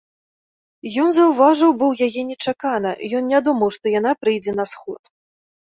Ён 1.03 1.09
заўважыў 1.17 1.77
быў 1.81 1.91
яе 2.07 2.21
нечакана, 2.31 2.91
ён 3.21 3.33
не 3.35 3.39
думаў, 3.51 3.69
што 3.79 3.85
яна 3.99 4.11
прыйдзе 4.25 4.51
на 4.63 4.69
сход. 4.75 5.01